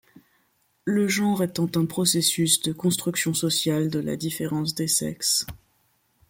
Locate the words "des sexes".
4.73-5.45